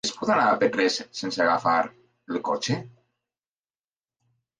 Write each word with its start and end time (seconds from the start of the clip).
Es 0.07 0.11
pot 0.19 0.29
anar 0.35 0.45
a 0.51 0.53
Petrés 0.61 0.95
sense 1.19 1.43
agafar 1.43 1.75
el 1.81 2.39
cotxe? 2.47 2.79